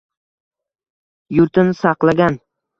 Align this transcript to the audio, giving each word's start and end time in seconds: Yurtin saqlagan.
Yurtin 1.41 1.71
saqlagan. 1.85 2.45